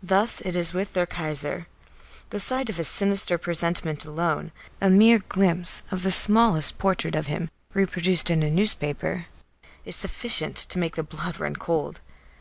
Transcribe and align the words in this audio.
Thus 0.00 0.40
it 0.42 0.54
is 0.54 0.72
with 0.72 0.92
their 0.92 1.06
Kaiser. 1.06 1.66
The 2.30 2.38
sight 2.38 2.70
of 2.70 2.76
his 2.76 2.86
sinister 2.86 3.36
presentment 3.36 4.04
alone, 4.04 4.52
a 4.80 4.90
mere 4.90 5.18
glimpse 5.18 5.82
of 5.90 6.04
the 6.04 6.12
smallest 6.12 6.78
portrait 6.78 7.16
of 7.16 7.26
him 7.26 7.50
reproduced 7.74 8.30
in 8.30 8.44
a 8.44 8.48
newspaper, 8.52 9.26
is 9.84 9.96
sufficient 9.96 10.54
to 10.54 10.78
make 10.78 10.94
the 10.94 11.02
blood 11.02 11.40
run 11.40 11.56
cold. 11.56 11.98